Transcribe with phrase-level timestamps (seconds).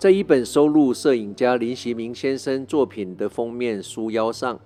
[0.00, 4.58] 在一本收录摄影家林锡明先生作品的封面书腰上，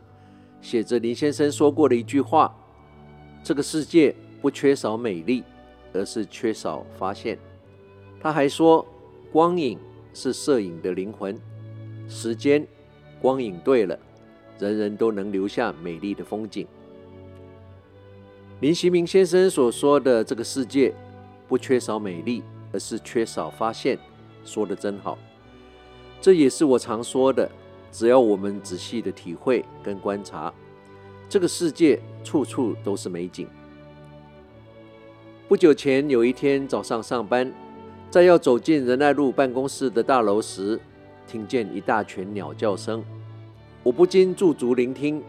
[0.60, 2.56] 写着林先生说过的一句话
[3.42, 5.42] ：“这个世界不缺少美丽，
[5.92, 7.36] 而是缺少发现。”
[8.22, 8.86] 他还说
[9.32, 9.76] ：“光影
[10.12, 11.36] 是摄影的灵魂，
[12.06, 12.64] 时间、
[13.20, 13.98] 光影对了，
[14.60, 16.64] 人人都能留下美丽的风景。”
[18.62, 20.94] 林锡明先生所说的“这个世界
[21.48, 22.40] 不缺少美丽，
[22.72, 23.98] 而是缺少发现”，
[24.44, 25.18] 说得真好。
[26.20, 27.50] 这也是我常说的。
[27.92, 30.52] 只要我们仔细的体会跟观察，
[31.28, 33.46] 这个世界处处都是美景。
[35.46, 37.52] 不久前有一天早上上班，
[38.10, 40.80] 在要走进仁爱路办公室的大楼时，
[41.28, 43.04] 听见一大群鸟叫声，
[43.84, 45.22] 我不禁驻足聆听，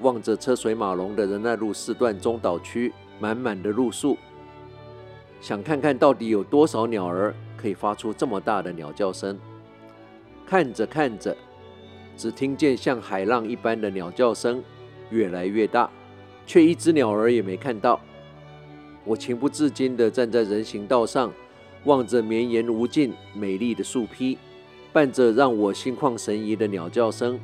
[0.00, 4.16] 望着车水马龙的仁爱路四段中岛区满满的路树，
[5.40, 9.40] 想看看到底有多少鸟儿可以发出这么大的鸟叫声。
[10.44, 11.34] 看着看着。
[12.14, 14.62] 只听见像海浪一般的鸟叫声
[15.10, 15.90] 越来越大，
[16.46, 17.98] 却一只鸟儿也没看到。
[19.04, 21.32] 我情不自禁地站在人行道上，
[21.84, 24.38] 望着绵延无尽美丽的树批，
[24.92, 27.40] 伴着让我心旷神怡的鸟叫声，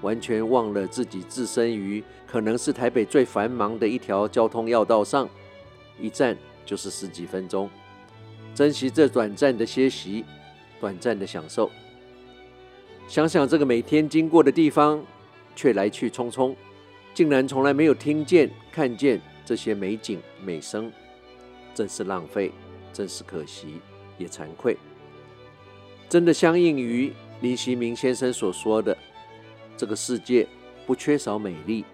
[0.00, 5.28] 完全忘了自己置身于可能是台北最繁忙的一条交通要道上，
[6.00, 7.68] 一站就是十几分钟，
[8.54, 10.24] 珍惜这短暂的歇息，
[10.80, 11.70] 短暂的享受。
[13.08, 15.04] 想想这个每天经过的地方，
[15.56, 16.54] 却来去匆匆，
[17.14, 20.90] 竟然从来没有听见、看见这些美景美声，
[21.74, 22.52] 真是浪费，
[22.92, 23.80] 真是可惜，
[24.18, 24.76] 也惭愧。
[26.08, 28.96] 真的相应于林锡明先生所说的
[29.76, 30.46] ：“这个世界
[30.86, 31.84] 不缺少美丽，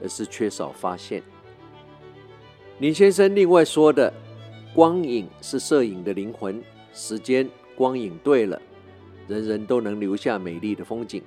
[0.00, 1.22] 而是缺少发现。”
[2.78, 4.12] 林先生另外说的
[4.76, 8.60] ：“光影是摄影的灵魂，时间光影对了。”
[9.26, 11.22] 人人都能留下美丽的风景。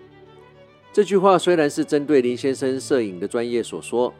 [0.93, 4.13] 这句话虽然是针对林先生摄影的专业所说，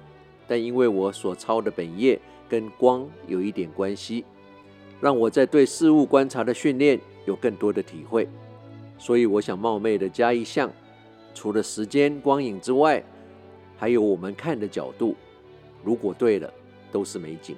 [0.48, 4.26] 但因为我所操的本业跟光有一点关系，
[5.00, 8.28] 让我在对事物观察的训练有更多的体会。
[8.98, 10.72] 所以我想冒昧的加一项：
[11.36, 13.04] 除了时间光影之外，
[13.78, 15.16] 还有我们看的角度，
[15.84, 16.52] 如果对了，
[16.92, 17.56] 都是美景。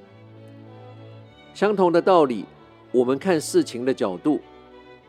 [1.53, 2.45] 相同的道理，
[2.91, 4.39] 我们看事情的角度、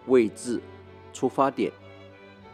[0.06, 0.60] 位置。
[1.14, 1.70] 出发点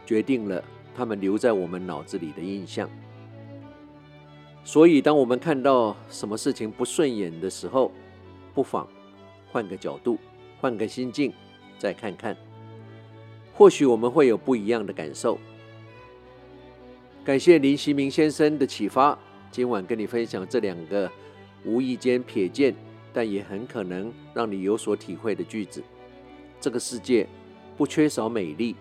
[0.05, 0.61] 决定了
[0.93, 2.89] 他们留在我们脑子里的印象。
[4.65, 7.89] 所以，当我们看到什么事情不顺眼的时候，
[8.53, 8.85] 不妨
[9.49, 10.19] 换个角度，
[10.59, 11.31] 换个心境，
[11.77, 12.35] 再看看，
[13.53, 15.39] 或许我们会有不一样的感受。
[17.23, 19.17] 感谢林锡明先生的启发，
[19.49, 21.09] 今晚跟你分享这两个
[21.63, 22.75] 无意间瞥见，
[23.13, 25.83] 但也很可能让你有所体会的句子。
[26.59, 27.27] 这个世界。
[27.77, 28.75] 不缺少美丽，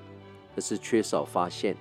[0.57, 1.77] 而是缺少发现。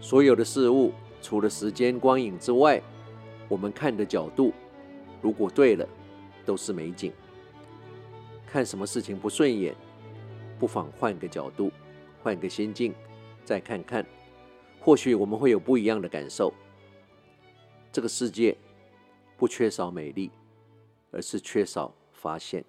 [0.00, 2.80] 所有的事物，除了时间光影之外，
[3.48, 4.52] 我们看的角度，
[5.20, 5.84] 如果对了，
[6.46, 7.12] 都是美景。
[8.46, 9.74] 看什么事情不顺眼，
[10.56, 11.72] 不妨换个角度，
[12.22, 12.94] 换个心境，
[13.44, 14.06] 再看看，
[14.78, 16.54] 或许我们会有不一样的感受。
[17.90, 18.56] 这个世界
[19.36, 20.30] 不缺少美丽，
[21.11, 22.63] 而是缺少发现。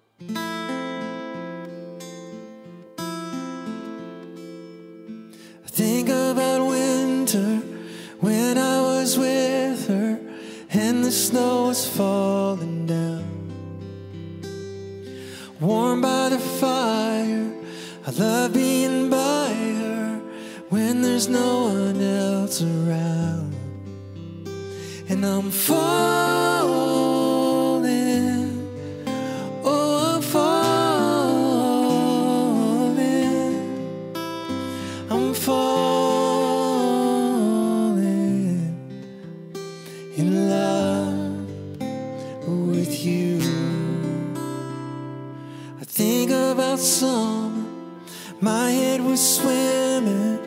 [48.44, 50.38] My head was swimming,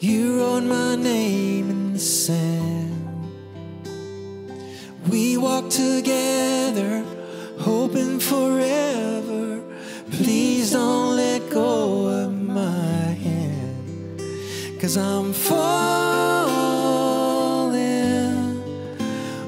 [0.00, 3.30] you wrote my name in the sand.
[5.10, 7.04] We walked together,
[7.58, 9.62] hoping forever.
[10.12, 11.01] Please don't
[14.82, 15.62] cause I'm falling.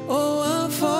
[0.09, 0.95] Oh, I'm falling.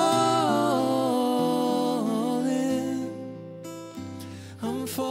[4.61, 5.05] I'm falling.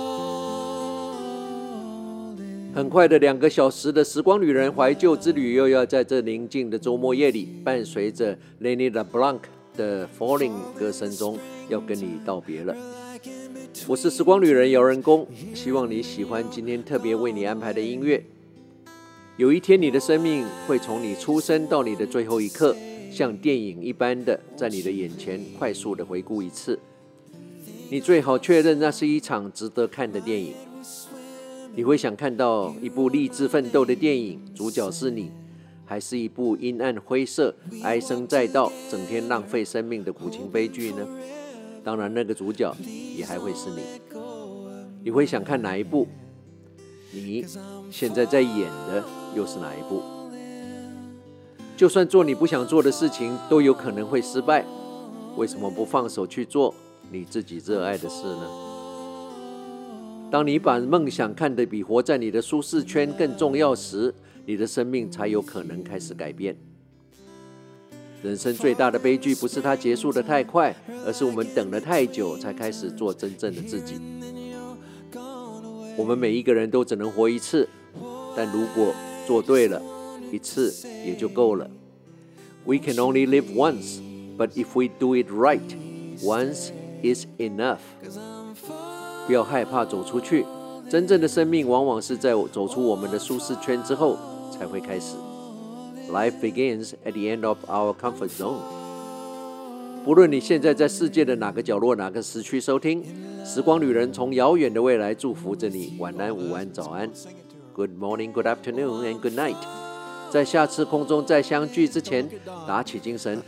[2.75, 9.41] 很快的两个小时的时光旅人怀旧之旅，又要在这宁静的周末夜里，伴随着 Lenny LeBlanc
[9.75, 11.38] 的 Falling 歌声中，
[11.71, 12.76] 要跟你道别了。
[13.87, 18.23] 我是时光旅人姚人工，希望你喜欢今天特别为你安排的音乐。
[19.36, 22.76] 有一天，你的生命会从你出生到你的最后一刻，
[23.10, 26.78] 像电影一般的在你的眼前快速的回顾一次。
[27.90, 30.54] 你最好确认那是一场值得看的电影。
[31.75, 35.32] 你会想看到一部励志奋斗的电影，主角是你，
[35.84, 37.52] 还是一部阴暗灰色、
[37.82, 41.04] 唉声载道、整天浪费生命的苦情悲剧呢？
[41.82, 42.72] 当然，那个主角
[43.16, 43.82] 也还会是你。
[45.02, 46.06] 你会想看哪一部？
[47.14, 47.46] 你
[47.90, 49.05] 现在在演的
[49.37, 50.02] 又是哪一部？
[51.76, 54.64] 就算做你不想做的事情，都有可能会失败。
[55.37, 56.75] 为什么不放手去做
[57.11, 58.49] 你自己热爱的事呢？
[60.31, 64.12] 当你把梦想看得比活在你的舒适圈更重要时，
[64.46, 66.56] 你的生命才有可能开始改变。
[68.22, 70.75] 人生最大的悲剧不是它结束得太快，
[71.06, 74.00] 而是我们等了太久才开始做真正的自己。
[75.97, 77.68] 我们每一个人都只能活一次，
[78.36, 78.94] 但如果
[79.27, 79.81] 做对了，
[80.31, 80.74] 一次
[81.06, 81.69] 也就够了。
[82.65, 84.00] We can only live once,
[84.38, 85.59] but if we do it right,
[86.21, 86.69] once
[87.03, 87.80] is enough.
[89.27, 90.45] 不要害怕走出去，
[90.89, 94.18] 真正的生命往往是在走出我们的舒适圈之后
[94.51, 95.15] 才会开始。
[96.12, 98.72] Life begins at the end of our comfort zone。
[100.04, 103.02] 不论你现在在世界的哪个角落、哪个时区收听，
[103.42, 105.96] 时光旅人从遥远的未来祝福着你。
[105.98, 107.10] 晚安、午安、早安
[107.72, 109.56] ，Good morning, Good afternoon, and Good night。
[110.30, 112.28] 在下次空中再相聚之前，
[112.68, 113.40] 打起精神，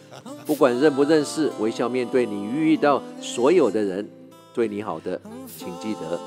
[0.47, 4.09] 不管认不认识，微笑面对你遇到所有的人。
[4.55, 5.21] 对你好的，
[5.59, 6.19] 请记得，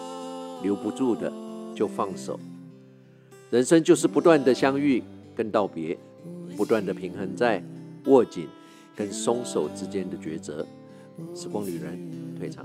[0.61, 1.33] 留不住的
[1.73, 2.39] 就放手。
[3.49, 5.01] 人生就是不断的相遇
[5.35, 5.97] 跟道别。
[6.55, 7.63] 不断的平衡在
[8.05, 8.47] 握紧
[8.99, 10.67] 跟松手之间的抉择。
[11.33, 12.61] 时光旅人退场。